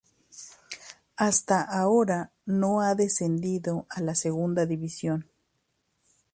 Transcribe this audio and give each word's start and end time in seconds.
Hasta 1.15 1.61
ahora 1.61 2.31
no 2.47 2.81
ha 2.81 2.95
descendido 2.95 3.85
a 3.91 4.01
la 4.01 4.15
segunda 4.15 4.65
división. 4.65 5.29